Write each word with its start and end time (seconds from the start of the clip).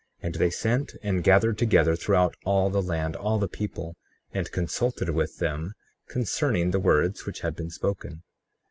35:4 0.23 0.25
And 0.25 0.33
they 0.35 0.49
sent 0.49 0.95
and 1.03 1.23
gathered 1.23 1.59
together 1.59 1.95
throughout 1.95 2.35
all 2.43 2.71
the 2.71 2.81
land 2.81 3.15
all 3.15 3.37
the 3.37 3.47
people, 3.47 3.97
and 4.33 4.49
consulted 4.51 5.11
with 5.11 5.37
them 5.37 5.73
concerning 6.09 6.71
the 6.71 6.79
words 6.79 7.27
which 7.27 7.41
had 7.41 7.55
been 7.55 7.69
spoken. 7.69 8.23